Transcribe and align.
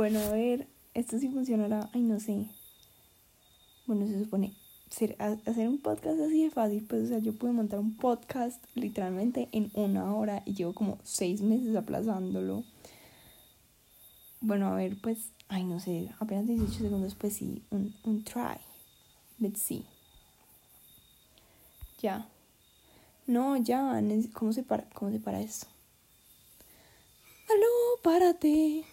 Bueno, 0.00 0.18
a 0.20 0.30
ver, 0.30 0.66
esto 0.94 1.18
sí 1.18 1.28
funcionará. 1.28 1.90
Ay, 1.92 2.00
no 2.00 2.18
sé. 2.20 2.46
Bueno, 3.86 4.06
se 4.06 4.18
supone 4.18 4.54
ser, 4.88 5.14
hacer 5.20 5.68
un 5.68 5.76
podcast 5.76 6.18
así 6.18 6.42
de 6.42 6.50
fácil. 6.50 6.86
Pues, 6.88 7.04
o 7.04 7.06
sea, 7.08 7.18
yo 7.18 7.34
pude 7.34 7.52
montar 7.52 7.80
un 7.80 7.94
podcast 7.98 8.64
literalmente 8.74 9.50
en 9.52 9.70
una 9.74 10.14
hora 10.14 10.42
y 10.46 10.54
llevo 10.54 10.72
como 10.72 10.96
seis 11.02 11.42
meses 11.42 11.76
aplazándolo. 11.76 12.64
Bueno, 14.40 14.68
a 14.68 14.74
ver, 14.74 14.96
pues, 15.02 15.32
ay, 15.48 15.64
no 15.64 15.80
sé, 15.80 16.10
apenas 16.18 16.46
18 16.46 16.72
segundos, 16.78 17.14
pues 17.14 17.34
sí, 17.34 17.62
un, 17.68 17.94
un 18.02 18.24
try. 18.24 18.56
Let's 19.38 19.60
see. 19.60 19.84
Ya. 22.00 22.26
No, 23.26 23.54
ya, 23.58 24.02
¿cómo 24.32 24.54
se 24.54 24.62
para, 24.62 24.88
cómo 24.94 25.12
se 25.12 25.20
para 25.20 25.42
esto? 25.42 25.66
Aló, 27.50 28.00
párate. 28.02 28.86